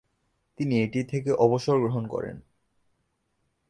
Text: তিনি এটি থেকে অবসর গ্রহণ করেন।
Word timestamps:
তিনি 0.59 0.73
এটি 0.83 1.01
থেকে 1.03 1.31
অবসর 1.37 1.75
গ্রহণ 1.79 2.03
করেন। 2.07 2.35